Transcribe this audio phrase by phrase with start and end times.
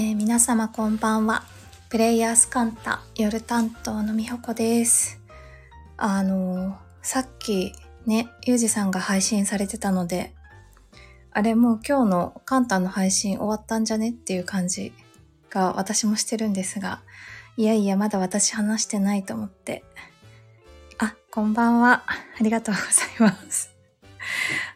[0.00, 1.44] えー、皆様こんばんは。
[1.90, 5.20] プレイヤースカンタ夜担当のみほこです。
[5.98, 7.74] あのー、さっき
[8.06, 10.34] ね、ゆうじさんが配信されてたので、
[11.32, 14.94] あれもう今日のカンタの配信終わったんじゃねっていう感じ
[15.50, 17.02] が私もしてるんですが、
[17.58, 19.84] いやいやまだ私話してないと思って。
[20.96, 22.04] あ、こんばんは。
[22.06, 23.76] ありがとうございます。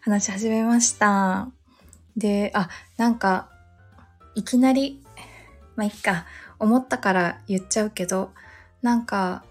[0.01, 1.49] 話し始めました。
[2.15, 3.49] で、あ、なんか、
[4.35, 5.01] いきなり
[5.75, 6.25] まあいっか、
[6.59, 8.31] 思ったから言っちゃうけど、
[8.81, 9.43] なんか、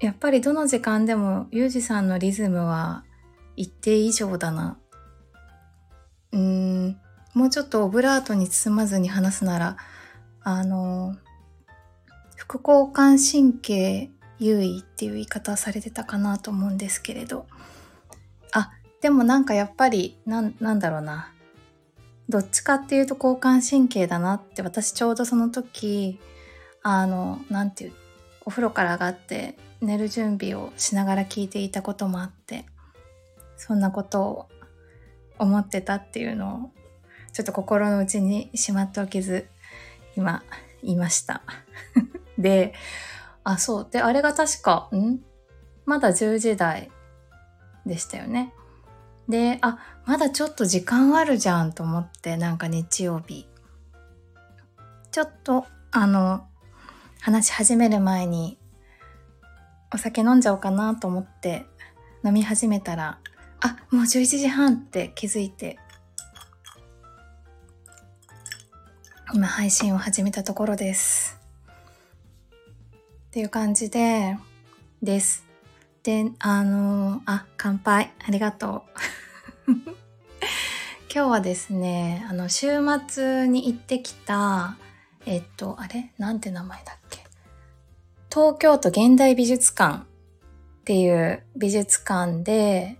[0.00, 3.04] やっぱりどの時間でもユージさんのリズムは
[3.56, 4.78] 一定以上だな。
[6.32, 7.00] うーん、
[7.34, 9.76] もうちょっとオブラートに包まずに話すなら、
[10.42, 11.16] あの、
[12.36, 17.46] 副交感神経優位っていう言い方されてたかなと思うんですけれど。
[18.52, 21.32] あ、でもなんかやっぱり、な、なんだろうな。
[22.28, 26.18] どっちかっていうと交感神経だなって私ちょうどその時
[26.82, 27.92] あのなんていう
[28.44, 32.66] お風呂から上がって寝る準備をしながら聞いていたこともあって
[33.56, 34.48] そんなことを
[35.38, 36.78] 思ってたっていうのを
[37.32, 39.46] ちょっと心の内にしまっておきず
[40.16, 40.42] 今
[40.82, 41.42] 言いました。
[42.38, 42.74] で
[43.44, 43.88] あそう。
[43.90, 45.20] であれが確かん？
[45.84, 46.90] まだ10時台
[47.86, 48.52] でしたよね。
[49.28, 53.46] で、あ、まだちょっと時間あるじゃんと思って、なんか日曜日。
[55.10, 56.46] ちょっと、あの、
[57.20, 58.58] 話し始める前に、
[59.92, 61.64] お酒飲んじゃおうかなと思って
[62.24, 63.18] 飲み始めたら、
[63.60, 65.78] あ、もう11時半って気づいて、
[69.34, 71.38] 今配信を始めたところです。
[73.28, 74.38] っていう感じで、
[75.02, 75.47] です。
[76.08, 78.14] で、あの、あ、乾杯。
[78.26, 78.86] ありがと
[79.68, 79.72] う。
[81.14, 84.78] 今日はですね、あの、週末に行ってきた、
[85.26, 86.14] えっと、あれ？
[86.16, 87.26] なんて名前だっけ？
[88.32, 92.98] 東京都現代美術館っていう美術館で、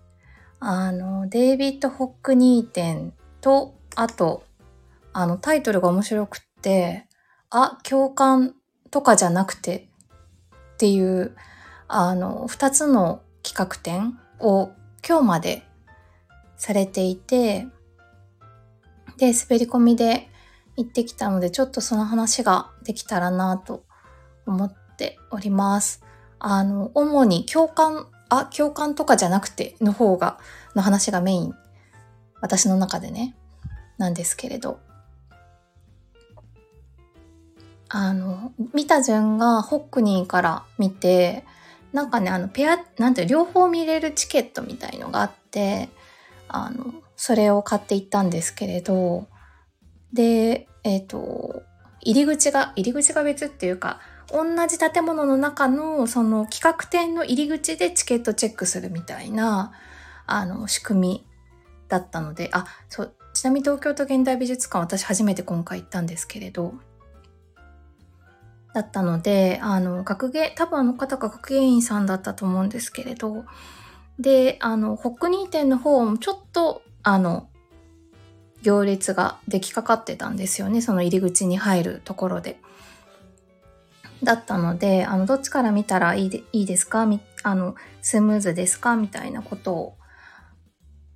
[0.60, 4.44] あの、デイビッド・ホックニー展と、あと、
[5.14, 7.08] あの、タイトルが面白くって、
[7.48, 8.54] あ、共感
[8.90, 9.88] とかじゃなくて
[10.74, 11.34] っていう、
[11.88, 14.70] あの、二つの企画展を
[15.06, 15.62] 今日まで
[16.56, 17.66] されていて、
[19.16, 20.28] で、滑り込みで
[20.76, 23.84] 行ってきたので、ちょっとその話ができたらなと
[24.46, 26.04] 思っております。
[26.38, 30.38] あの、主に共感、あ、共感とかじゃなくての方が、
[30.76, 31.54] の話がメイン。
[32.40, 33.34] 私の中でね、
[33.96, 34.78] なんですけれど。
[37.88, 41.44] あの、見た順がホックニーから見て、
[41.92, 45.88] なんかね、あの、ペア、なんて両方見れるチケットみたいのがあって、
[46.48, 49.26] あの、それを買っていったんですけれど、
[50.12, 51.62] で、えっ、ー、と、
[52.00, 54.00] 入り口が、入り口が別っていうか、
[54.30, 59.72] 同じ建物の中のその企画展の入り口でチケットチェックするみたいな、
[60.26, 61.26] あの、仕組み
[61.88, 66.74] だったので、あ、そう、ちなみに東京都現代美術館私初めて今回行ったんですけれど、
[68.78, 73.44] だったので、あの、学芸、多分あの方が学芸員さんだったと思うんですけれど、
[74.20, 77.48] で、あの、ホックニー店の方もちょっと、あの、
[78.62, 80.80] 行列が出来かかってたんですよね。
[80.80, 82.60] その入り口に入るところで。
[84.22, 87.08] だったので、あの、どっちから見たらいいでいいですか？
[87.42, 88.94] あの、スムーズですか？
[88.94, 89.98] みたいなことを、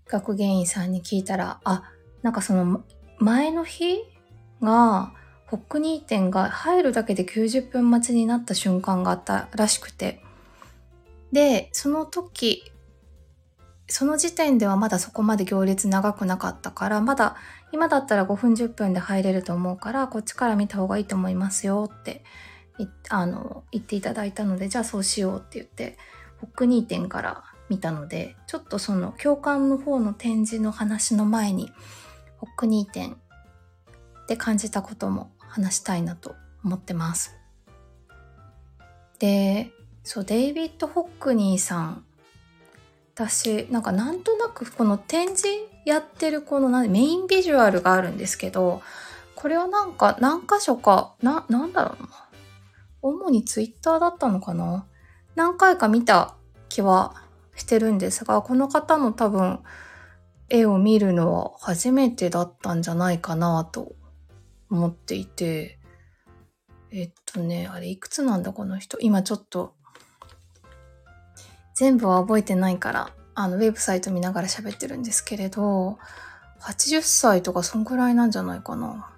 [0.08, 1.84] 学芸員さんに聞いたら、あ、
[2.22, 2.82] なんかその、
[3.18, 3.98] 前の日
[4.60, 5.12] が、
[5.52, 10.22] ホックニー店が入るだけで90分待ちになった瞬間があったらしくて。
[11.30, 12.72] で、その時、
[13.86, 17.36] その時点ではまだそこまで行列長くなかったから、まだ
[17.70, 22.24] 今だったら5分10分で入れると思うから、こっちから見た方がいいと思いますよって
[23.10, 25.98] あの言っていただいたので、じゃあそうしようって言って、
[26.40, 31.70] ホックニー店から見たので、ちょっとその共感の方の展示の話の前に、
[32.38, 33.18] ホックニー店
[34.28, 36.34] で感じたことも話したいなと
[36.64, 37.36] 思ってます。
[39.18, 39.70] で、
[40.02, 42.04] そう、デイビッド・ホックニーさん。
[43.14, 45.46] 私、なんかなんとなくこの展示
[45.84, 48.80] やってるこのメインビジュアルがあるんですけど、
[49.34, 52.08] これをなんか何箇所か、な、なんだろうな。
[53.02, 54.86] 主にツイッターだったのかな
[55.34, 56.36] 何回か見た
[56.70, 57.16] 気は
[57.56, 59.60] してるんですが、この方の多分
[60.48, 63.92] 絵を見るのは初めてだったんじゃないかなと
[64.72, 65.78] 思っていて、
[66.90, 68.98] えっとね、あれいくつなんだこの人？
[69.00, 69.74] 今ちょっと、
[71.74, 75.98] 全部は覚えてないから、あの、ウェブサイト見ながら喋ってるんですけれど、
[76.60, 79.10] 80歳とかそんくらいなんじゃないかな。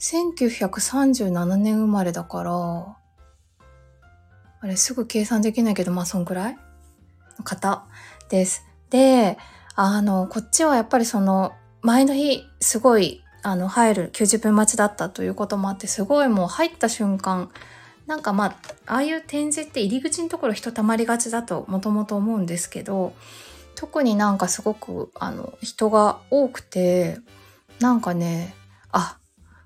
[0.00, 2.96] 1937年生まれだから、
[4.60, 6.58] あれすぐ計算できないけど、まあそんくらい？
[7.38, 7.84] の方
[8.30, 8.64] です。
[8.88, 9.36] で、
[9.74, 11.52] あの、こっちはやっぱりその、
[11.82, 17.48] 前の日、すごい、あの、入る90分待ちだったということもあって、すごいもう入った瞬間、
[18.08, 18.56] なんかまあ、
[18.86, 23.14] ああいう展示って入り口のところ人たまりがちだともともと思うんですけど、
[23.76, 27.20] 特になんかすごく、あの、人が多くて、
[27.78, 28.52] なんかね、
[28.90, 29.16] あ、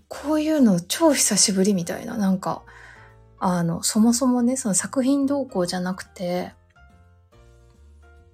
[0.08, 2.60] こういうの超久しぶりみたいな、なんか、
[3.38, 6.52] あの、そもそもね、その作品動向じゃなくて、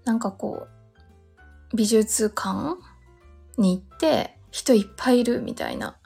[0.04, 0.66] なんかこ
[1.72, 2.80] う、美術館
[3.58, 5.96] に行って人いっぱいいるみたいな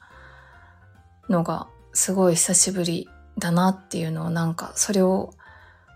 [1.28, 3.08] のがすごい久しぶり
[3.38, 5.34] だなっていうのをなんかそれを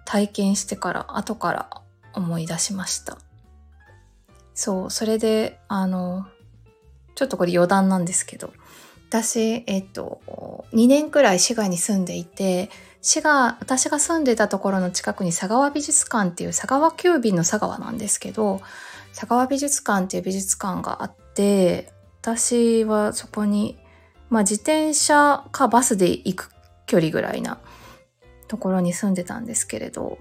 [0.05, 1.69] 体験してから後から
[2.13, 3.19] 思い出しました。
[4.55, 6.29] そう、それで、あの、
[7.17, 8.53] ちょっとこれ余談なんですけど、
[9.09, 10.21] 私、えっと、
[10.73, 12.71] 2年くらい滋賀に住んでいて、
[13.03, 18.61] 滋賀、私が住んでたところの近くに佐川美術館っていう佐川急便の佐川なんですけど、
[19.13, 21.94] 佐川美術館っていう美術館があって、
[22.25, 23.77] 私はそこに、
[24.31, 26.49] まあ自転車かバスで行く
[26.87, 27.61] 距離ぐらいな
[28.49, 30.19] ところに住んでたんですけれど、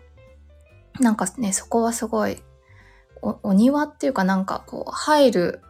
[1.00, 2.44] なんかね、そこはすごい
[3.21, 5.61] お、お庭っていうかなんかこう入る、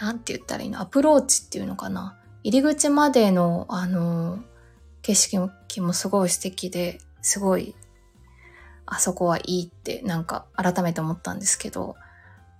[0.00, 2.18] なんて言ったらいいの、アプローチっていうのかな。
[2.42, 4.40] 入り口までの、あの、
[5.02, 5.38] 景色
[5.80, 7.76] もすごい素敵で、すごい、
[8.86, 11.94] あそこはいいってなんか改めて思ったんですけど、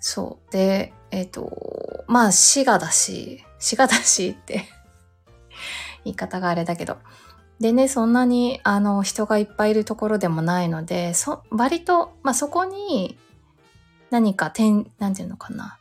[0.07, 0.53] そう。
[0.53, 4.67] で、えっ、ー、と、まあ、滋賀だし、滋賀だしって
[6.05, 6.99] 言い方があれだけど。
[7.59, 13.17] でね、そんなに、あの、人がいっぱいいるところでもないので、そ、割と、まあ、そこに、
[14.11, 15.79] 何か点、なんていうのかな。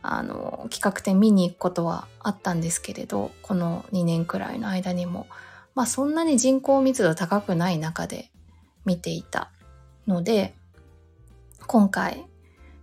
[0.00, 5.26] あの、企画展見に行くことはあったんですけれど、この2年くらいの間にも、
[5.74, 8.30] まあそんなに人口密度高くない中で
[8.86, 9.50] 見ていた
[10.06, 10.54] ので、
[11.66, 12.24] 今回、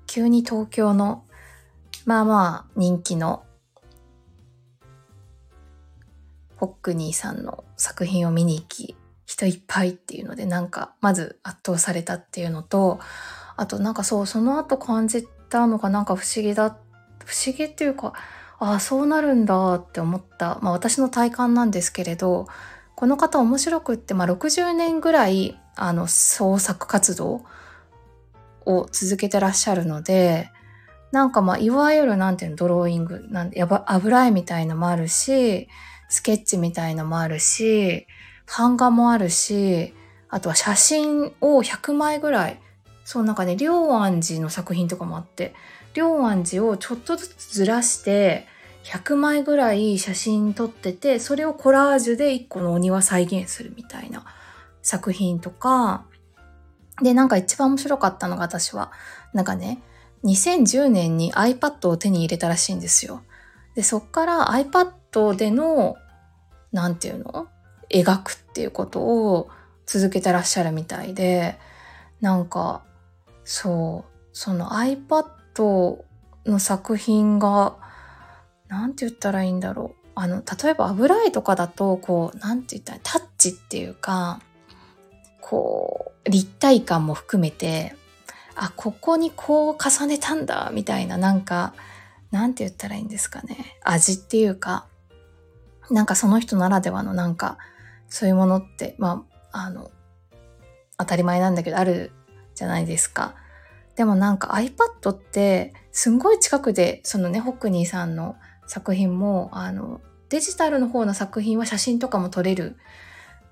[0.08, 1.26] 急に東京の、
[2.06, 3.44] まあまあ人気の、
[6.58, 13.00] ホックニーさんの作品を見に行き、人いっぱいっていうので、なんか、まず圧倒されたっていうのと、
[13.58, 16.78] あとなんかそう、その後感じたのがなんか不思議だ
[17.26, 18.14] 不思議っていうか、
[18.60, 22.48] ああ、そうなるんだって思った、まあ私の体感なんですけれど、
[22.96, 27.44] この方面白くって、まあ60年ぐらい、あの、創作活動
[28.66, 30.52] を続けてらっしゃるので、
[31.12, 35.68] なんかまあ、いわゆるなんていうの、ドローイング、なんやば、油絵みたいのもあるし、
[36.10, 38.08] スケッチみたいのもあるし、
[38.58, 39.94] 版画もあるし、
[40.30, 42.60] あとは写真を100枚ぐらい、
[43.04, 45.54] そうなんかね、両安寺の作品とかもあって、
[45.96, 48.46] 龍安寺をちょっとずつずらして
[48.84, 54.26] 100枚ぐらい写真撮っててそれをコラージュで1個のお庭再現するみたいな
[54.82, 56.06] 作品とか
[57.02, 58.92] でなんか一番面白かったのが私は
[59.34, 59.82] なんかね
[60.24, 63.22] 2010年に iPad を手に入れたらしいんですよ。
[63.76, 65.96] でそっから iPad での
[66.72, 67.48] 何て言うの？
[67.90, 69.50] 描くっていうことを
[69.86, 71.60] 続けてらっしゃるみたいで
[72.20, 72.84] なんか
[73.44, 76.06] そうその iPad
[76.46, 77.78] の作品が、
[78.68, 80.08] なんて言ったらいいんだろう。
[80.16, 84.40] あの、例えば油絵とかだと、こう、なんて言ったら、タッチっていうか、
[85.48, 87.96] こう、立体感も含めて、
[88.56, 91.76] あ、ここにこう重ねたんだ、みたいな、なんか、
[92.32, 93.78] なんて言ったらいいんですかね。
[93.84, 94.88] 味っていうか、
[95.92, 97.60] なんかその人ならではのなんか、
[98.10, 99.92] そういうものって、まあ、あの、
[100.98, 102.12] 当たり前なんだけど、ある
[102.56, 103.36] じゃないですか。
[103.96, 108.36] でもなんか iPad ってすんごい近くでそのねホックニーさんの
[108.68, 112.76] 作品もあのデジタルの方の作品は写真とかも撮れる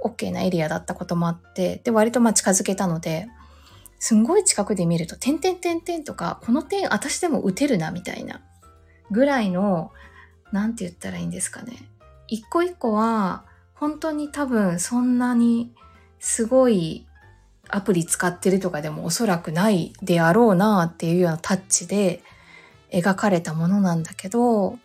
[0.03, 3.27] OK なエリアだったこともあってで割とまあ近づけたので
[3.99, 8.41] すんごい近くで見ると点々点々とかこの点私でも打てるなみたいな
[9.11, 9.91] ぐらいの
[10.51, 11.73] なんて言ったらいいんですかね。
[12.27, 13.43] 一個一個は
[13.73, 15.71] 本当に多分そんなに
[16.19, 17.05] すごい
[17.69, 22.21] アプリ使ってるとかでもおそらくないであろうなっていうようなタッチで
[22.91, 24.77] 描かれたものなんだけど、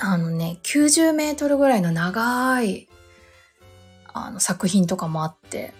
[0.00, 2.88] あのね、90メートルぐらいの長い
[4.12, 5.74] あの作品とかもあって、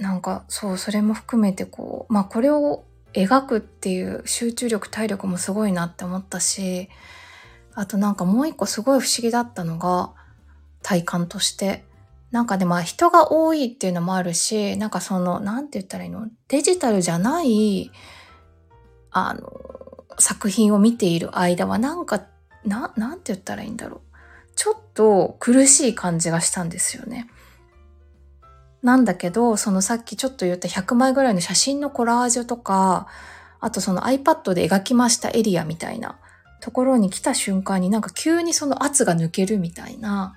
[0.00, 6.88] なんかそう、それも含めてこう、まあこれを描くっていう集中力、体力もすごいなって思ったし、
[7.74, 10.12] あとなんかもう一個すごい不思議だったのが、
[10.82, 11.84] 体感として、
[12.30, 16.28] なんかでも人が多いっていうのもあるし、なんかその、なんて言ったらいいの？
[16.48, 17.90] デジタルじゃない、
[19.10, 19.50] あの、
[20.18, 22.26] 作品を見ている間はなんか、
[22.64, 24.07] な、なんて言ったらいいんだろう。
[24.58, 27.30] ちょっと苦しい感じがしたんですよね。
[28.82, 33.06] なんだけど、そのさっきちょっと言った100枚ぐらいの写真のコラージュとか、
[33.60, 36.18] あとその iPad で描きましたエリアみたいな
[36.60, 40.34] ところに来た瞬間になんか急にその圧が抜けるみたいな、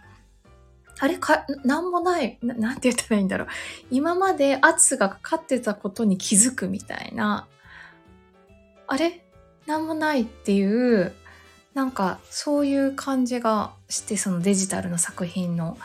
[0.99, 3.47] あれか、なんもないな、なんて言ったらいいんだろう。
[3.89, 7.47] 今まで圧がかかってたことに気づくみたいな、
[8.85, 9.25] あれ？
[9.65, 11.11] なんもないっていう、
[11.73, 15.77] なんかそういう感じがしてそのデジタルの作品の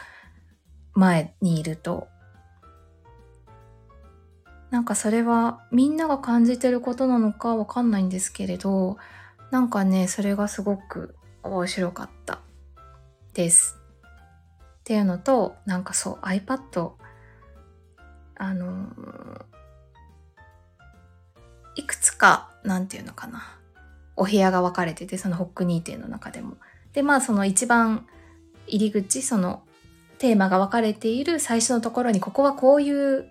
[0.95, 2.09] 前にいると。
[4.71, 8.99] なんかそれはみんなが感じてることなのかわかんないんですけれど
[9.53, 12.41] なんかねそれがすごく面白かった。
[13.33, 13.79] です。
[14.81, 16.93] っていうのとなんかそう iPad
[18.39, 18.87] あの
[21.75, 23.59] いくつかなんていうのかな。
[24.17, 26.57] お部屋が分かれててそのホックニー店の中でも。
[26.97, 28.07] でまあその一番
[28.67, 29.63] 入り口その
[30.17, 33.31] テーマが分かれている最初のところにここはこういう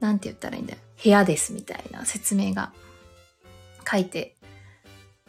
[0.00, 0.78] なんて言ったらいいんだよ。
[1.04, 2.72] 部屋ですみたいな説明が
[3.88, 4.34] 書いて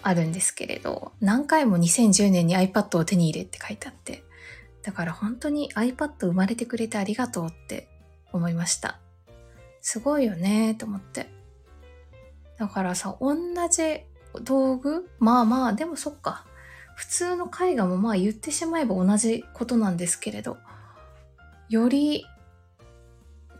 [0.02, 4.24] あるんですけれど何回も2010年に iPad を手に入れって書いてあって
[4.82, 7.90] だから本当に iPad 生まれてくれてありがとうって
[8.32, 8.98] 思いました。
[9.82, 11.30] すごいよねと思って。
[12.58, 13.36] だからさ同
[13.70, 14.06] じ
[14.42, 15.10] 道具？
[15.20, 16.46] まあまあ、でもそっか。
[16.96, 20.58] 普通の絵画もまあ言ってしまえば同じことなんですけれど、
[21.70, 22.26] より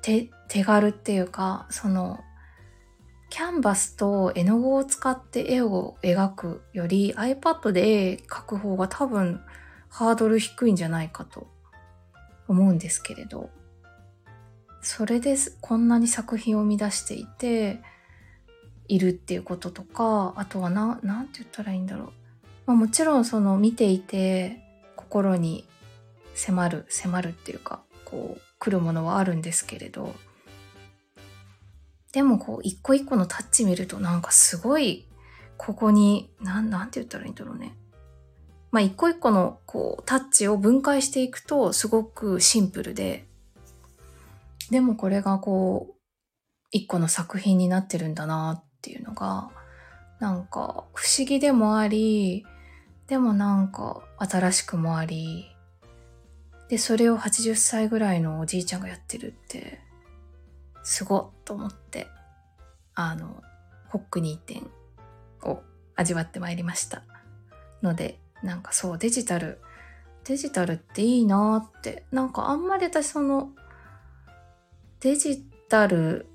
[0.02, 2.20] 手手軽っていうか、その、
[3.30, 9.42] キャンバスと絵の具を使って絵を描くより iPad で絵描く方が多分
[9.90, 11.48] ハードル低いんじゃないかと
[12.48, 13.50] 思うんですけれど、
[14.82, 17.82] それでこんなに作品を生み出していて、
[18.90, 22.14] いるっていうこととかあとは何て言ったらいいんだろう、
[22.66, 24.60] まあ、もちろんその見ていて
[24.96, 25.66] 心に
[26.36, 30.14] 迫る迫るっていうかこう来るものはあるんですけれど。
[32.14, 35.08] でもこう一個一個のタッチ見るとなんかすごい
[35.58, 37.76] ここになんなんて言ったらいいんだろうね。
[38.72, 43.26] まあ一個一個のこうタッチを分解していくとすごくシンプルで。
[44.70, 45.94] でもこれがこう
[46.72, 49.50] 一個の作品になってるんだなっていうのが
[50.20, 52.46] なんか不思議でもあり
[53.08, 55.54] でもなんか新しくもあり
[56.70, 59.82] でそれを80歳ぐらいのおじいちゃんがやってるって
[60.84, 62.08] すごっと思って
[62.96, 63.42] あの
[63.90, 64.70] ホックニー店
[65.44, 65.62] を
[65.96, 67.04] 味わってまいりました。
[67.82, 69.60] のでなんかそうデジタル
[70.24, 73.50] デジタルっていいなってなんかあんまり私その
[75.02, 76.28] デジタル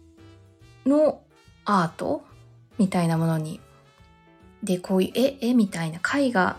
[0.84, 1.22] の
[1.64, 2.22] アート
[2.78, 3.60] みたいなものに
[4.62, 6.56] でこういう絵みたいな絵画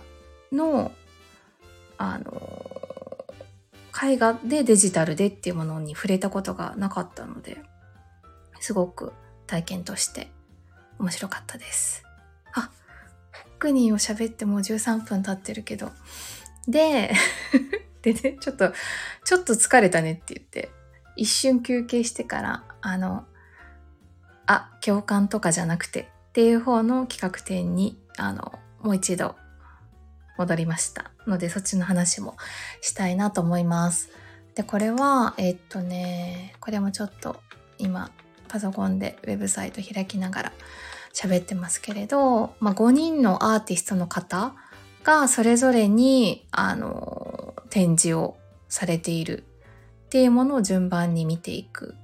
[0.51, 0.91] の
[1.97, 2.65] あの
[4.01, 7.57] 絵画でデジタルでっていうものに触れたことがなかったので
[8.61, 9.11] すごく
[9.47, 10.29] 体験として
[10.99, 12.03] 面白かったです。
[12.53, 12.69] あ、
[13.31, 15.91] フックニーを喋ってもう13分経ってるけど。
[16.67, 17.13] で、
[18.03, 18.73] でね、ちょっと、
[19.23, 20.71] ちょっと疲れたねって言って、
[21.15, 23.25] 一瞬休憩してから、あの、
[24.45, 29.35] あ、共感とかじゃなくてっていう方の企画展に、あの、もう一度
[30.37, 32.37] 戻りましたので、そっちの話も
[32.81, 34.09] したいなと思います。
[34.55, 37.41] で、これは、えっとね、これもちょっと
[37.77, 38.11] 今、
[38.47, 40.51] パソコンでウェブサイト開きながら
[41.13, 44.53] 喋ってますけれど、まあ、5人のアーティストの方
[45.03, 49.45] がそれぞれに、あの、展示をされている
[50.05, 51.95] っていうものを順番に見ていく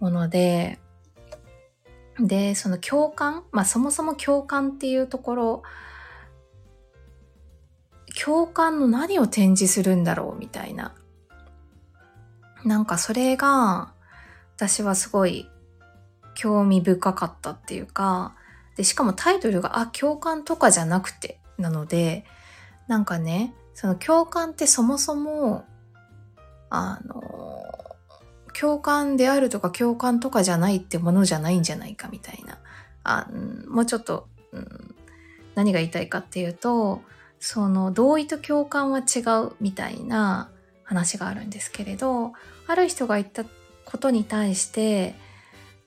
[0.00, 0.78] もので、
[2.18, 5.62] で、その共感、まあそもそも共感っていうところ、
[8.22, 10.94] 共感の何を展示するんだろうみたいな。
[12.64, 13.92] なんかそれが
[14.56, 15.50] 私はすごい
[16.34, 18.36] 興味深かったっていうか、
[18.76, 22.24] で、しかもタイトルが、あ、共感とかじゃなくて、なので、
[22.88, 25.64] なんかね、その共感ってそもそも、
[26.70, 27.63] あの、
[28.58, 32.58] 共感であるとか共感とかじゃないってものじゃないんじゃないかみたいな。
[33.02, 33.28] あ
[33.68, 34.94] もうちょっと、うん、
[35.54, 37.02] 何が言いたいかっていうと、
[37.38, 40.50] その同意と共感は違うみたいな
[40.82, 42.32] 話があるんですけれど、
[42.66, 43.44] ある人が言った
[43.84, 45.14] ことに対して、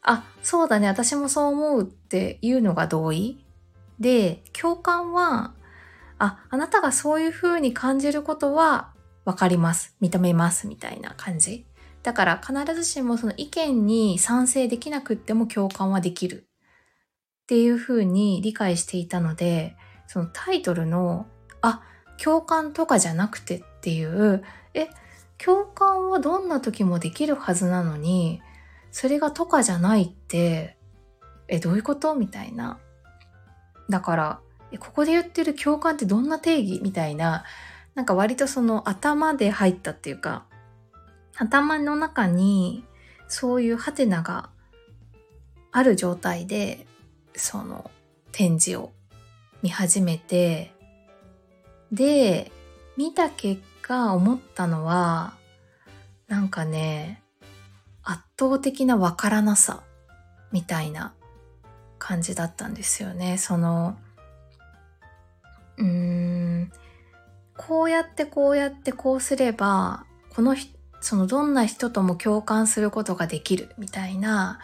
[0.01, 3.43] あ、そうだね、私もそう思うっていうのが同意
[3.99, 5.53] で、共感は、
[6.19, 8.93] あ、あなたがそういうふうに感じることは
[9.25, 11.66] わかります、認めますみたいな感じ。
[12.07, 16.47] だから必ずしもその意見に賛成できなくっても共感はできる。
[17.43, 19.75] っていうふうに理解していたので、
[20.07, 21.25] そのタイトルの、
[21.61, 21.81] あ、
[22.15, 24.41] 共感とかじゃなくてっていう、
[24.73, 24.87] え、
[25.37, 28.41] 共感はどんな時もできるはずなのに、
[28.91, 30.77] それがとかじゃないって、
[31.49, 32.15] え、どういうこと？
[32.15, 32.79] みたいな。
[33.89, 34.39] だから、
[34.79, 36.79] ここで言ってる共感ってどんな定義？
[36.81, 37.43] みたいな、
[37.95, 40.45] なんか割とその頭で入ったっていうか、
[41.37, 42.83] 頭の中に
[43.27, 44.49] そういうハテナが
[45.71, 46.87] ある状態で、
[47.35, 47.91] その
[48.31, 48.91] 展示を
[49.61, 50.73] 見始めて、
[51.91, 52.51] で、
[52.97, 55.35] 見た結果思ったのは、
[56.27, 57.21] なんかね、
[58.03, 59.83] 圧倒的なわからなさ
[60.51, 61.13] みたいな
[61.99, 63.37] 感じだったんですよね。
[63.37, 63.97] その、
[65.77, 66.71] うーん、
[67.55, 70.55] こうやってこうやってこうすれば、この
[70.99, 74.59] そのどんな人とも共感することができるみたいな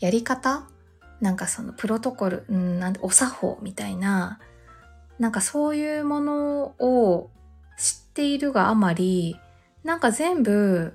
[0.00, 0.64] やり方？
[1.20, 4.40] なんかそのプロトコル、うん、なんお作法みたいな、
[5.18, 7.30] なんかそういうものを
[7.78, 9.38] 知っているがあまり、
[9.84, 10.94] なんか全部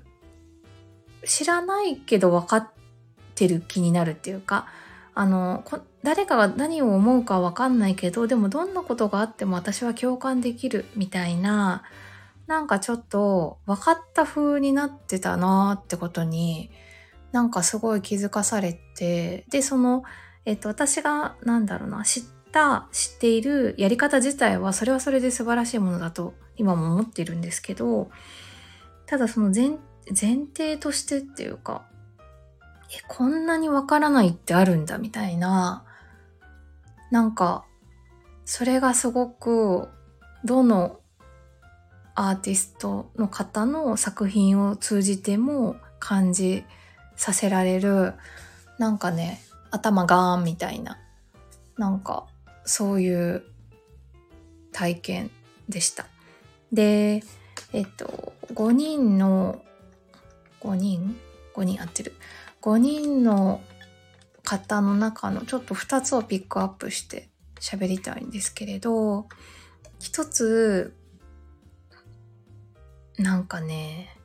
[1.24, 2.68] 知らないけど分かっ
[3.34, 4.66] てる気になるっていうか、
[5.14, 5.64] あの、
[6.02, 11.82] 誰かが何を思うか分かんないけど、でもどんなことがあっても私は共感できるみたいな、
[12.50, 16.72] なんかちょっと分かった風になってたなーってことに、
[17.30, 20.02] なんかすごい気づかされて、で、その、
[20.44, 28.10] えっと、私が、なんだろうな、知った、知っているやり方自体は、それはそれで素晴らしいものだと、今も思ってるんですけど、
[29.06, 29.78] ただその前、
[30.08, 31.86] 前提としてっていうか、
[32.92, 35.84] え、こんなにわからないってあるんだ、みたいな、
[37.12, 37.64] なんか、
[38.44, 39.88] それがすごく、
[40.44, 40.99] どの
[42.14, 46.64] アーティストの方の作品を通じても感じ
[47.16, 48.14] させられる、
[48.78, 50.98] なんかね、頭ガーンみたいな、
[51.76, 52.26] なんか、
[52.64, 53.44] そういう
[54.72, 55.30] 体験
[55.68, 56.06] でした。
[56.72, 57.22] で、
[57.72, 59.62] えっと、5人の、
[60.60, 61.18] 5人
[61.54, 62.14] ?5 人合ってる。
[62.62, 63.60] 5人の
[64.42, 67.28] 方の中のちょっと2つをピックアップして
[67.60, 69.28] 喋りたいんですけれど、
[69.98, 70.96] 一つ、
[73.20, 74.16] なんかね、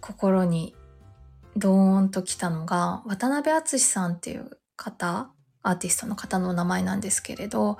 [0.00, 0.74] 心に
[1.54, 5.30] ドーンと来たのが、渡辺淳さんっていう方、
[5.62, 7.76] アーティストの方の名前なんですけれど、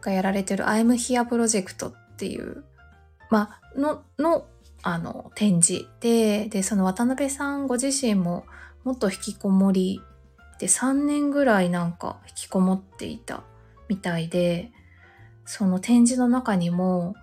[0.00, 2.64] がやられてる I'm Here プロジェクトっていう、
[3.30, 4.48] ま、の、の、
[4.82, 8.46] あの、展示で、で、その渡辺さんご自身も
[8.82, 10.00] もっと引きこもり
[10.58, 13.44] で3年ぐらいなんか引きこもっていた
[13.88, 14.72] みたいで、
[15.44, 17.14] その展示の中にも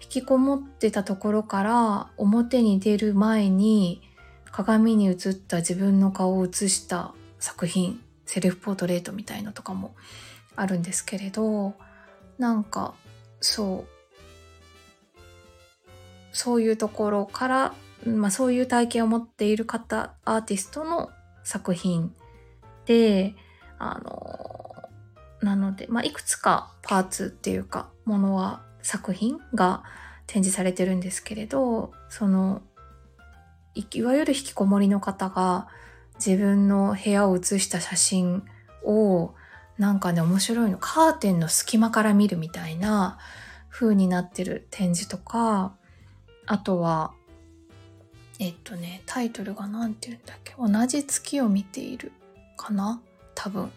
[0.00, 4.02] 引きこもってたところから表に出る前に
[4.50, 9.94] 鏡に映った自分の顔を映した作品セルフポートレートみたいのとかも
[10.56, 11.74] あるんですけれど
[12.38, 12.94] なんか
[13.40, 13.98] そう。
[16.32, 17.74] そういうところから、
[18.06, 21.10] まあ、そういう体験を持っている方アーティストの
[21.42, 22.14] 作品
[22.86, 23.34] で
[23.78, 24.77] あの
[25.42, 29.82] なので、まあ、いくつかパーツっていうかものは作品が
[30.26, 32.62] 展示されてるんですけれどその
[33.74, 35.68] いわゆる引きこもりの方が
[36.16, 38.42] 自分の部屋を写した写真
[38.84, 39.34] を
[39.78, 43.18] なんかね面白いのカーテンの隙間から見るみたいな
[43.68, 45.72] 風になってる展示とか
[46.46, 47.12] あとは
[48.40, 52.12] えっとねタイトルが何て言うんだっけ同じ月を見ている
[52.56, 53.00] かな
[53.34, 53.70] 多分。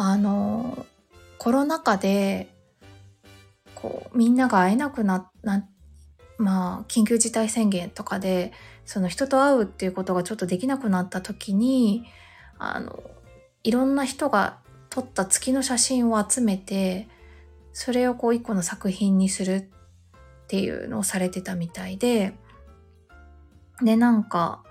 [0.00, 0.86] あの
[1.38, 2.54] コロナ禍で
[3.74, 5.68] こうみんなが会えなくなな
[6.38, 8.52] まあ緊急事態宣言とかで
[8.84, 12.04] その人と会うっていうことがちょっとできなくなった時に
[12.58, 13.02] あの
[13.64, 14.58] いろんな人が
[14.88, 17.08] 撮った月の写真を集めて
[17.72, 22.34] それをこう一個の作品にするっていうのをされてたみたいで
[23.82, 24.62] でなんか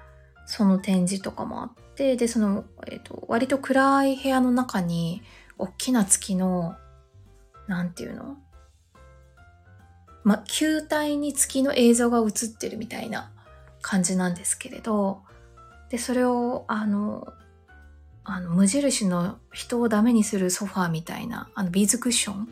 [0.46, 5.24] その展示とかもあってでその、えーと、割と暗い部屋の中に
[5.58, 6.76] 大きな月の
[7.68, 8.38] なんていうの？
[10.24, 13.32] ま、球体に月の映像が映ってるみたいな
[13.82, 15.22] 感じなんですけれど、
[15.90, 17.28] で、それを、あの、
[18.26, 22.50] あの、無印の人をダメにするソファーみたいな、あの、ビーズクッション？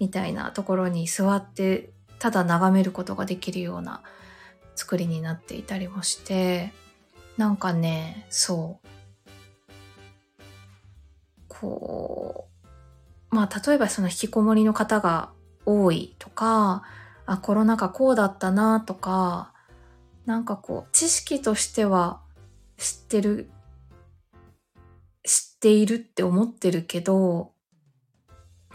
[0.00, 4.02] みたいなところに座って、ただ眺めることができるような
[4.74, 6.74] 作りになっていたりもして、
[7.36, 8.88] なんかね、そう。
[11.48, 12.48] こ
[13.30, 15.30] う、まあ、例えばその引きこもりの方が
[15.64, 16.82] 多いとか、
[17.24, 19.52] あ、コロナ禍こうだったなとか、
[20.26, 22.20] なんかこう、知識としては
[22.76, 23.50] 知ってる、
[25.24, 27.52] 知っているって思ってるけど、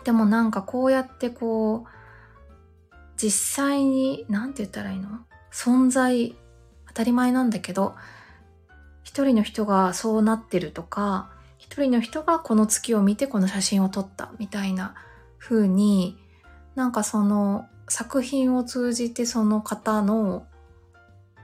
[0.03, 1.89] でもなんかこうやってこう、
[3.17, 5.09] 実際に、なんて言ったらいいの？
[5.51, 6.35] 存在、
[6.87, 7.95] 当たり前なんだけど、
[9.17, 14.93] 一人の人がそうなってるとか、一人の人がこの月を見てこの写真を撮ったみたいな
[15.39, 16.19] 風に、
[16.75, 20.45] なんかその作品を通じてその方の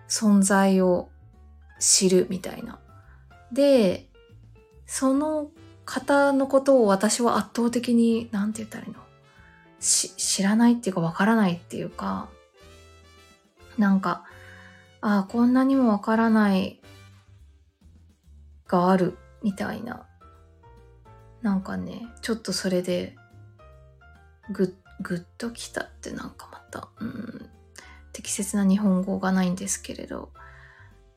[0.07, 1.09] 存在を
[1.79, 2.77] 知るみたいな。
[3.51, 4.07] で、
[4.85, 5.47] その
[5.83, 8.99] 方のことを私は圧倒的に、なんて言ったらいいの？
[9.79, 12.29] 知らないっていうかわからないっていうか、
[13.79, 14.25] なんか、
[15.01, 16.79] ああ、こんなにもわからない
[18.73, 20.07] があるみたいな。
[21.43, 23.15] なんかね、ちょっとそれで、
[24.49, 27.49] ぐ、ぐっときたってなんかまた、うん、
[28.13, 30.31] 適切な日本語がないんですけれど、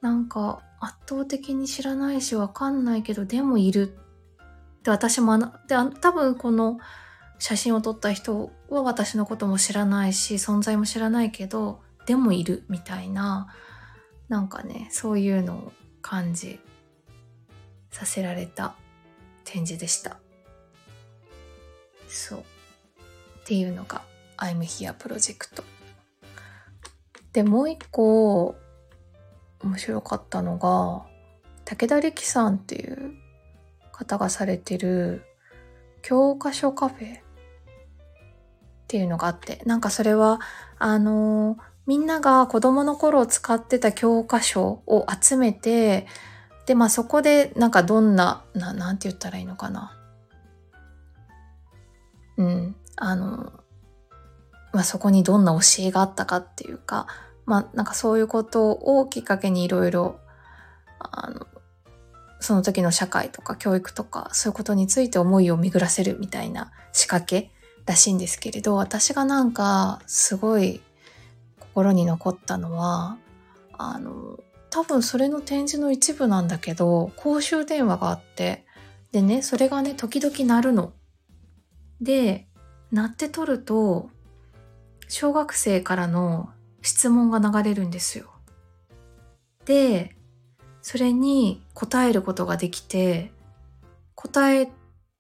[0.02, 3.96] なんか圧倒的に知らないしわかんないけど、でもいる。
[4.82, 6.78] で、私もで、多分この
[7.38, 13.48] 写真を撮った人は私のことも知らないし、存在も知らないけど、でもいるみたいな、
[14.28, 16.60] なんかね、そういうのを感じ
[17.96, 18.74] させられた
[19.44, 20.18] 展示でした。
[22.08, 22.38] そう。
[22.40, 22.42] っ
[23.46, 24.02] ていうのが
[24.36, 25.64] I'm Here プロジェクト。
[27.32, 28.54] で、もう一個
[29.62, 31.06] 面白かったのが、
[31.64, 33.14] 武田力さんっていう
[33.92, 35.22] 方がされてる
[36.02, 37.22] 教科書カフェっ
[38.88, 40.38] ていうのがあって、なんかそれは、
[40.78, 41.56] あの、
[41.86, 46.06] みんなが子供の頃使ってた教科書を集めて、
[46.66, 49.96] で、まあそこでなんかどんな、なんて言ったらいいのかな。
[52.36, 53.52] うん、あの、
[54.72, 57.06] まあそこにどんな教えがあったかっていうか、
[57.46, 60.18] まあなんかそういうことをきっかけにいろいろ、
[60.98, 61.46] あの、
[62.40, 67.50] その時の社会とか教育とかそういうことについて思いを巡らせるみたいな仕掛け
[67.86, 70.80] らしいんですけれど、私がなんかすごい
[71.60, 73.16] 心に残ったのは、
[73.78, 74.38] あの、
[74.70, 78.64] 多分それの展示の一部なんだけど、公衆電話があって、
[79.12, 80.92] でね、それがね、時々鳴るの。
[82.00, 82.46] で、
[82.92, 84.10] 鳴って取ると、
[85.08, 86.50] 小学生からの
[86.82, 88.30] 質問が流れるんですよ。
[89.64, 90.16] で、
[90.82, 93.32] それに答えることができて、
[94.14, 94.70] 答え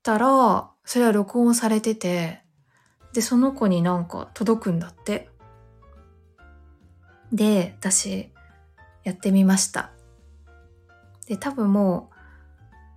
[0.02, 2.42] たら、それは録音されてて、
[3.12, 5.28] で、その子になんか届くんだって。
[7.32, 8.30] で、私、
[9.06, 9.92] やってみました。
[11.28, 12.16] で、多分もう、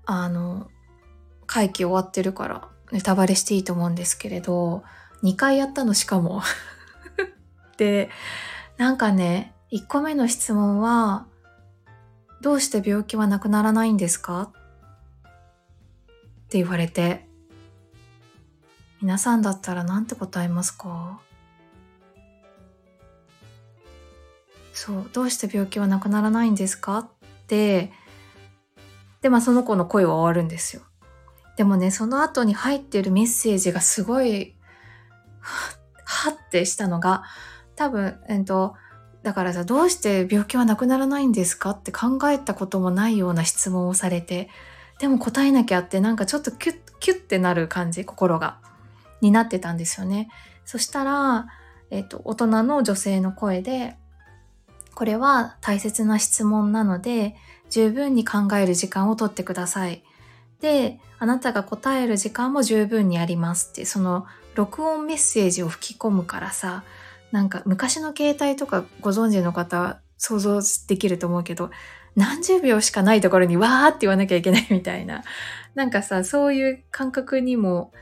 [0.08, 0.67] あの、
[1.45, 4.84] 会期終わってるから、ネタバレしていいと思うんですけれど、
[5.22, 6.41] 2回やったのしかも。
[7.78, 8.10] で、
[8.78, 11.28] なんかね、1個目の質問は、
[12.41, 14.41] どうして病気はなくならないんですか？
[14.41, 14.52] っ
[16.50, 17.30] て言われて、
[19.00, 21.22] 皆さんだったら何て答えますか？
[24.81, 26.99] そう、どうして病気はなくならないんですか？
[26.99, 27.09] っ
[27.47, 27.91] て、
[29.19, 30.83] で、まあその子の声は終わるんですよ。
[31.57, 34.55] でもね、その後に入ってるメッセージがすごい、
[36.05, 37.23] はってしたのが、
[37.75, 38.75] 多分、えっと、
[39.21, 41.71] だからさ、どうして病気はなくならないんですか？
[41.71, 44.49] って考えたこともないような質問をされて、
[44.99, 48.59] でも答えなきゃってなんかちょっとキュッ、キュッてなる感じ、心が、
[49.19, 50.29] になってたんですよね。
[50.63, 51.47] そしたら、
[51.91, 53.97] えっと、大人の女性の声で、
[54.99, 57.38] これは大切な質問なので、
[57.69, 60.03] 十分に考える時間をとってください。
[60.59, 66.83] で、あなたが答える時間も十分にありますって、その録音メッセージを吹き込むからさ、
[67.31, 70.59] なんか昔の携帯とかご存知の方は想像
[70.89, 71.71] できると思うけど、
[72.17, 75.23] 何十秒しかないところにわーって言わなきゃいけないみたいな。
[75.75, 77.93] なんかさ、そういう感覚にも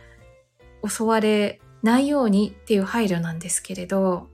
[0.83, 4.29] 襲われないようにっていう配慮なんですけれど、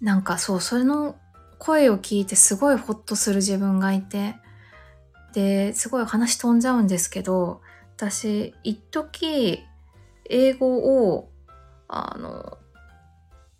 [0.00, 1.16] なんかそう、それの
[1.58, 4.36] 声を聞いてすごいホッとする自分がいて、
[5.32, 7.60] で、すごい話飛んじゃうんですけど、
[7.96, 9.62] 私、一時
[10.28, 11.30] 英語を
[11.92, 12.58] あの、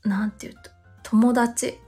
[0.09, 0.71] なんて言うと、
[1.03, 1.79] 友達、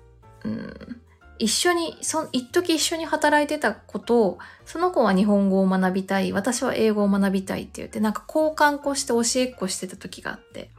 [0.45, 1.01] うん、
[1.39, 10.71] 一緒に、そ一時一緒に働いてたこと、その子は日本語を学びたい、私は英語を学びたいって言って、なんか交換こして教えっこしてた時があって。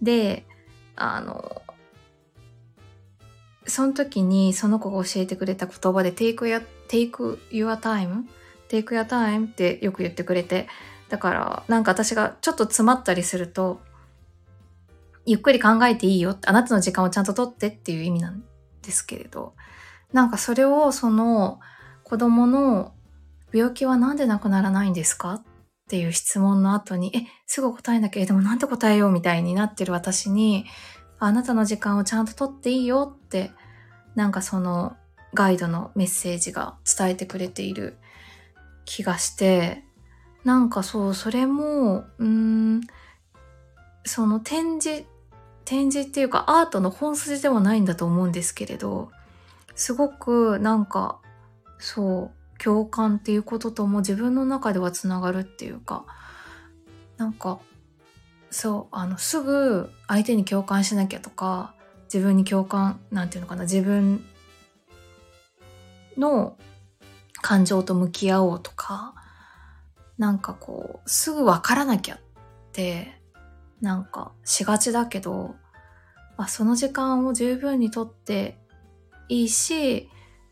[0.00, 0.46] で、
[0.96, 1.60] あの、
[3.68, 8.24] その時にその子が教えてくれた言葉で take your, take your time?
[8.68, 10.68] take your time ってよく言ってくれて、
[11.08, 13.80] だからなんか私がちょっと詰まったりすると、
[15.24, 16.32] ゆっくり考えていいよ。
[16.32, 18.44] ってあなたの時間をちゃんと取ってっていう意味なん
[18.82, 19.54] ですけれど、
[20.12, 21.60] なんかそれをその
[22.04, 22.92] 子供の
[23.52, 25.34] 病気はなんでなくならないんですか？
[25.34, 25.42] っ
[25.88, 29.10] っていう質問の後に、え、すぐ答えなきゃ、え、でもなんて答えよう？
[29.10, 30.66] みたいになってる私に、
[31.18, 33.50] あなたの時間をちゃんと取っていいよって、
[34.14, 34.96] なんかその
[35.34, 37.96] ガイドのメッセージが伝えてくれている
[38.84, 39.84] 気がして、
[40.44, 42.80] なんかそう、それも、うーん、
[44.04, 45.04] その展示、
[45.64, 49.10] 展示っていうかアートの本筋ではないんだと思うんですけれど、
[49.74, 51.20] すごくなんか、
[51.78, 56.04] そう、共感っていうこととも自分の中ではつながるっていうか、
[57.16, 57.60] なんか、
[58.50, 61.74] そう、あの、すぐ相手に共感しなきゃとか、
[62.12, 64.24] 自分に共感、なんていうのかな、自分
[66.16, 66.56] の
[67.40, 69.14] 感情と向き合おうとか、
[70.16, 72.18] なんかこう、すぐわからなきゃっ
[72.72, 73.20] て、
[73.80, 75.54] なんかしがちだけど、
[76.36, 78.58] あ、その時間を十分にとって
[79.28, 80.08] いいし、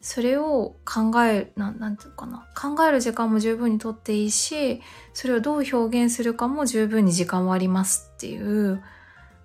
[0.07, 2.47] それを考え、ななんていうかな。
[2.57, 4.81] 考える時間も十分にとっていいし、
[5.13, 8.85] それをどう表現するかも十分に時間はありますっていう、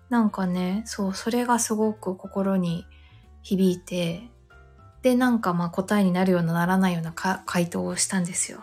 [0.10, 2.86] なんかね、そう、それがすごく心に
[3.42, 4.30] 響いて、
[5.02, 8.60] で、なんかまあ答えになるようなならないような回答をしたんですよ。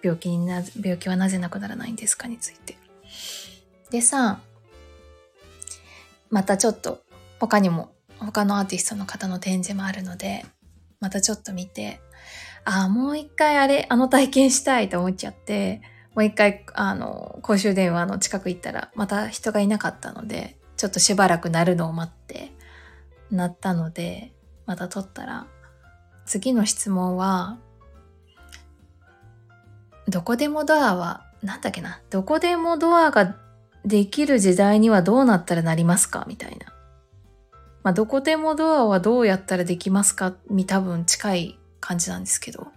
[0.00, 2.78] 病気にな、病気はなぜなくならないんですかについて。
[3.90, 4.40] でさ、
[6.30, 7.02] またちょっと
[7.38, 10.46] 他にも他のアーティストの方の展示もあるので、
[11.02, 12.00] またちょっと見て、
[12.64, 15.82] ああ、もう一回あれ、あの体験したいと思っちゃって、
[16.14, 22.52] もう一回、あの、公衆電話の近く行ったら、また人がいなかったので、ちょっとしばらくなるのを待って、
[23.30, 24.32] なったので、
[24.64, 25.46] また撮ったら、
[26.24, 27.58] 次の質問は、
[30.06, 33.36] どこでもドアは、なんだっけな、どこでもドアが
[33.84, 36.24] できる時代にはどうなったらなりますか？
[36.28, 36.72] みたいな。
[37.82, 42.68] まあ、どこでもドアはどうやったらできますかに多分近い感じなんですけど。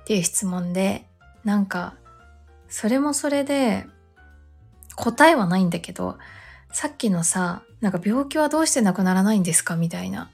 [0.00, 1.06] っていう質問で、
[1.44, 1.94] なんか、
[2.68, 3.86] それもそれで、
[4.96, 6.18] 答えはないんだけど、
[6.72, 10.30] さっきのさ、なんか病気はどうしてなくならないんですかみたいな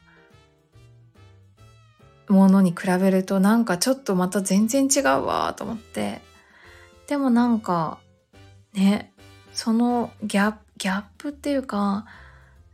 [2.28, 6.20] ものに比べるとなんかちょっとまた全然違うわと思って。
[7.06, 7.98] でもなんか、
[8.74, 9.12] ね、
[9.52, 12.06] そのギャップギャップっていうか、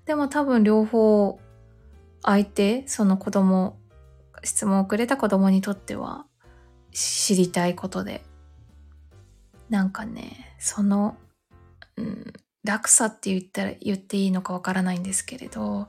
[0.07, 1.40] でも多分両方
[2.23, 3.79] 相手、その子供、
[4.43, 6.27] 質問をくれた子供にとっては
[6.93, 8.23] 知りたいことで。
[9.71, 11.17] なんかね、その、
[11.97, 12.33] うん、
[12.64, 15.88] 楽さって言ったら言っていいのかわからないんですけれど、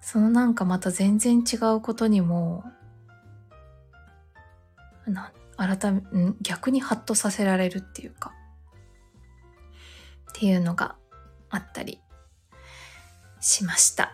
[0.00, 2.64] そのなんかまた全然違うことにも、
[5.06, 6.02] な、改め、
[6.40, 8.32] 逆にハッとさせられるっていうか、
[10.30, 10.96] っていうのが
[11.50, 12.00] あったり
[13.40, 14.04] しました。
[14.04, 14.08] っ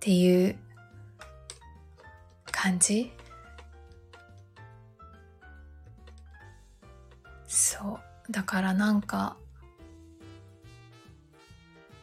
[0.00, 0.56] ていう
[2.50, 3.12] 感じ？
[7.46, 8.32] そう。
[8.32, 9.36] だからなんか、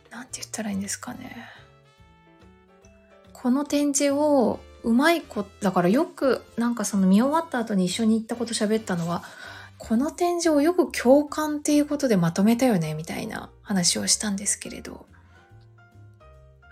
[0.09, 1.47] なんて言ったらいいんですかね。
[3.33, 9.23] この展示をうまい子、だからよくなんかその見終わった後に一緒に行ったこと喋ったのは、
[9.77, 15.05] この展示をよく共感っていうことでまとめたよね、みたいな話をしたんですけれど。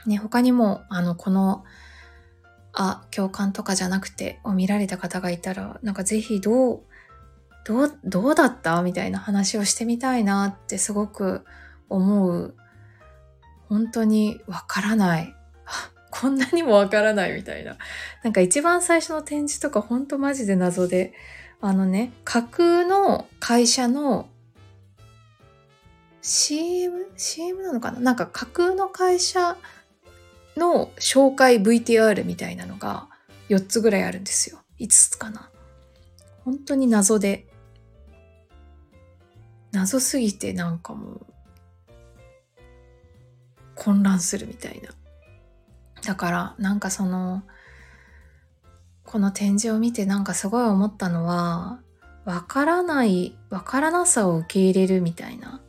[0.05, 1.63] ね、他にも、あの、この、
[2.73, 6.83] あ、共感とかじゃなくて、を見られた方がいたら、なんかぜひどう、
[7.65, 8.81] どう、どうだった？
[8.81, 11.45] みたいな話をしてみたいなってすごく
[11.89, 12.55] 思う。
[13.67, 15.35] 本当にわからない。
[16.09, 17.77] こんなにもわからないみたいな。
[18.23, 21.13] なんか一番最初の展示とかほんとマジで謎で、
[21.61, 24.29] あのね、架空の会社の
[26.21, 27.99] CM?CM なのかな？
[27.99, 29.57] なんか架空の会社
[30.59, 33.07] の紹介 VTR みたいなのが
[33.49, 34.59] 4つぐらいあるんですよ。
[34.79, 35.49] 5つかな。
[36.45, 37.47] 本当に謎で。
[39.71, 41.25] 謎すぎてなんかもう
[43.75, 44.89] 混乱するみたいな。
[46.03, 47.43] だからなんかその
[49.09, 51.79] この展示を見てなんかすごい思ったのは、
[52.25, 55.61] わからない、わからなさを受け入れるみたいな。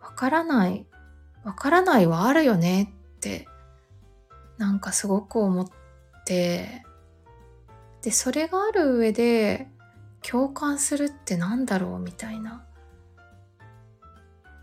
[0.00, 0.86] わからない、
[1.42, 3.48] わからないはあるよねって、
[4.62, 5.66] なんかすごく思っ
[6.24, 6.84] て、
[8.02, 9.68] で、それがある上で、
[10.22, 12.64] 共感するってなんだろうみたいな。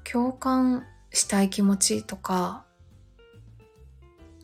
[0.09, 2.65] 共感したい気持ちとか、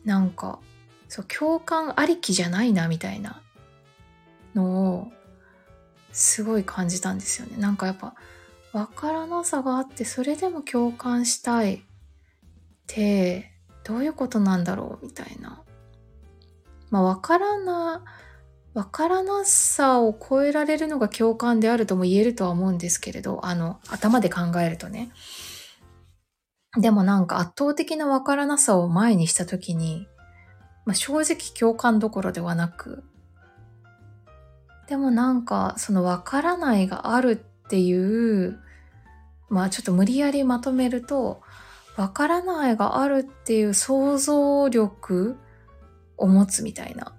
[0.04, 0.60] なんか
[1.08, 3.42] そう共感ありきじゃないなみたいな
[4.54, 5.12] のを
[6.12, 8.14] すごい感じたんですよねなんかやっぱ
[8.72, 11.80] 分からなさがあってそれでも共感したいっ
[12.86, 13.55] て
[13.86, 15.06] どういうことなんだろう？
[15.06, 15.62] みたいな
[16.90, 18.02] まあ分からな
[18.74, 25.10] わからなさを超えられるのが共感であるとも言えるとは思うんですけれど、あの、頭で考えるとね。
[26.78, 30.06] でもなんか圧倒的なわからなさを前にしたときに、
[30.84, 33.02] まあ、正直共感どころではなく、
[34.88, 38.58] でもなんかそのわからないがあるっていう、
[39.48, 41.40] まあちょっと無理やりまとめると、
[41.96, 45.36] わからないがあるっていう想像力
[46.16, 47.14] を持つみたいな。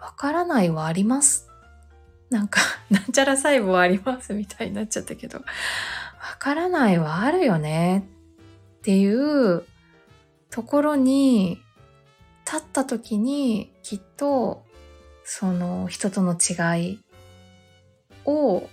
[0.00, 1.48] わからないはあります。
[2.30, 5.44] なんか、 なんちゃら細胞ありますみたいになっちゃったけど、わ
[6.38, 8.08] からないはあるよね
[8.78, 9.64] っていう
[10.50, 11.62] ところに
[12.44, 14.64] 立った時にきっと
[15.24, 17.00] その人との違い
[18.24, 18.68] を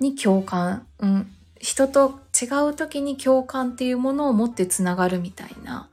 [0.00, 5.88] に共感、うん、人と違う時に共感っていうものを持ってつながるみたいな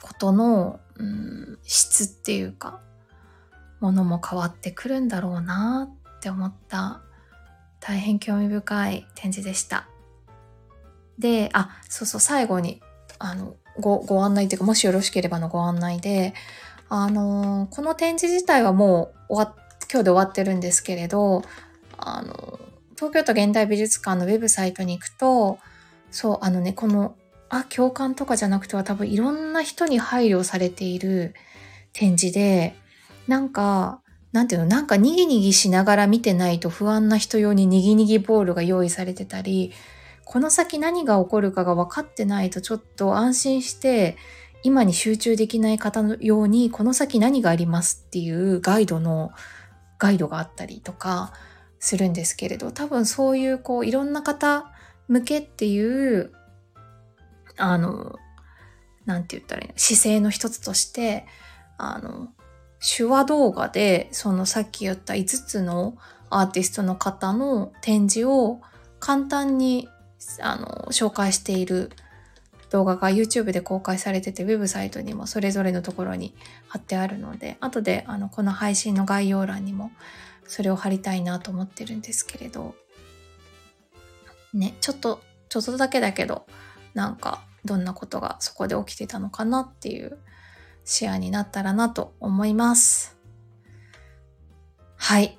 [0.00, 2.80] ことの、うん、質っていうか
[3.80, 7.02] ものも変わってくるんだろうなって思った
[7.80, 9.88] 大変興味深い展示でした。
[11.18, 12.80] で、あ、そうそう、最後に、
[13.18, 16.32] あの、ご、ご案内っていうか、もしよろしければのご案内で、
[16.94, 19.56] あのこの展示自体はもう終わ
[19.90, 21.42] 今日で終わってるんですけれど、
[21.96, 22.60] あの
[22.96, 25.58] 東京都現代美術館のウェブサイトに行くと、
[26.10, 27.16] そう、あのね、この、
[27.48, 31.34] あ、共感とかじゃなくては多分いろんな人に配慮されている
[31.92, 32.74] 展示で、
[33.28, 34.00] なんか、
[34.32, 39.72] なんていうの、なんかにぎにぎしながら見てないと不安な人用ににぎにぎボールが用意されてたり、
[40.24, 44.16] この先何が起こるかが分かってないとちょっと安心して
[44.62, 49.32] 今に集中できない方のようにこの先何がありますっていうガイドの
[49.98, 51.34] ガイドがあったりとか
[51.84, 54.72] するんですけれど多分そういうこういろんな方
[55.08, 56.32] 向けっていう
[57.56, 58.14] あの
[59.04, 59.74] なんて言ったらいいの？
[59.76, 61.26] 姿勢の一つとして
[61.78, 62.28] あの
[62.80, 65.96] 手話動画でそのさっき言った5つの
[66.30, 68.60] アーティストの方の展示を
[69.00, 69.88] 簡単に
[70.40, 71.90] あの紹介している
[72.70, 76.32] 動画が YouTube で公開されてて、ウェブサイトにもそれぞれのところに
[76.68, 79.90] 貼ってあるので、後であのこの配信の概要欄にも
[80.46, 82.74] それを貼りたいなと思ってるんですけれど、
[84.52, 86.46] ね、ちょっと、ちょっとだけだけど、
[86.94, 90.18] なんかどんなことがそこで起きてたのかなっていう
[90.84, 93.16] 視野になったらなと思います。
[94.96, 95.38] はい。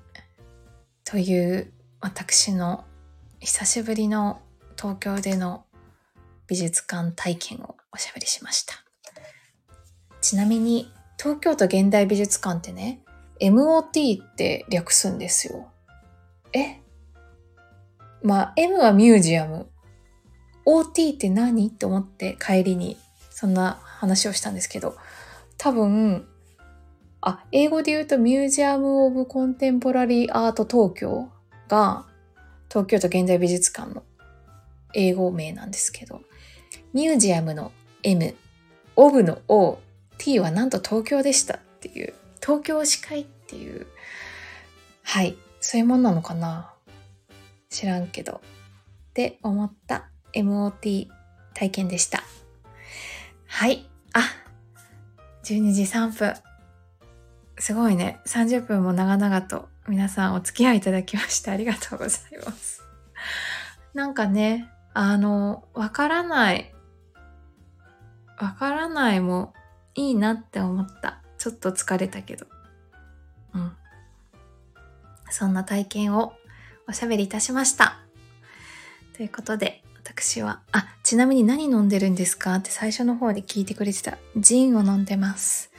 [1.04, 2.86] という私の
[3.40, 4.42] 久しぶりの
[4.78, 5.66] 東京での
[6.48, 8.84] 美術館体験をおしゃべりしました。
[10.22, 13.03] ちなみに、東京都現代美術館ってね、
[13.44, 15.70] MOT って略すんですよ。
[16.54, 16.82] え？
[18.22, 19.68] まあ、M はミュージアム。
[20.66, 21.68] OT って何？
[21.68, 22.98] って思って帰りに
[23.30, 24.96] そんな話をしたんですけど、
[25.58, 26.26] 多分、
[27.20, 31.30] あ、英語で言うとミュージアム・オブ・コンテンポラリー・アート東京
[31.68, 32.06] が
[32.70, 34.04] 東京都現代美術館の
[34.94, 36.22] 英語名なんですけど、
[36.94, 38.36] ミュージアムの M、
[38.96, 39.80] オブの O、
[40.18, 43.88] T はなんと東京でしたっていう、東京司会っていう、
[45.04, 46.74] はい、そういうもんなのかな？
[47.70, 48.42] 知らんけど。
[49.12, 51.08] って思った MOT
[51.54, 52.22] 体験でした。
[53.48, 53.88] はい。
[54.14, 54.22] あ、
[55.44, 56.34] 12時3分。
[57.60, 58.20] すごいね。
[58.26, 62.84] 30分も長々と皆さんお付き合いいただきましてありがとうございます。
[63.94, 66.74] なんかね、あの、わからない
[68.38, 69.54] わからないも
[69.96, 71.23] いいなって思った。
[71.44, 72.46] ちょっと疲れたけど。
[73.54, 73.74] うん。
[75.30, 76.32] そんな体験を
[76.88, 78.00] おしゃべりいたしました。
[79.18, 82.56] ということで、私は、あ、ちなみに何飲んでるんですか？
[82.56, 84.18] って最初の方で聞いてくれてた。
[84.38, 85.70] ジンを飲んでます。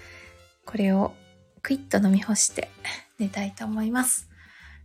[0.66, 1.14] これを
[1.62, 2.70] クイッと飲み干して
[3.18, 4.28] 寝たいと思います。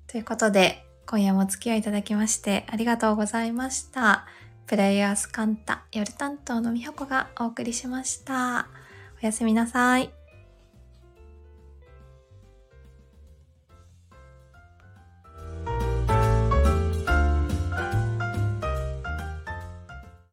[0.08, 4.28] ということで、今夜もお付き合いいただきましてありがとうございました。
[4.66, 8.70] プレイヤースカンタ夜担当のみほこがお送りしました。
[9.22, 10.18] おやすみなさい。